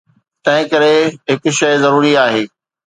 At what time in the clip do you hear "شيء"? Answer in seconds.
1.59-1.75